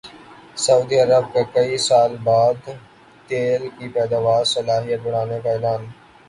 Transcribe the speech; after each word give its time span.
سعودی 0.63 0.97
عرب 0.99 1.25
کا 1.33 1.41
کئی 1.53 1.77
سال 1.87 2.11
بعد 2.23 2.57
تیل 3.27 3.61
کی 3.75 3.87
پیداواری 3.95 4.49
صلاحیت 4.53 4.99
بڑھانے 5.03 5.39
کا 5.43 5.49
اعلان 5.51 5.81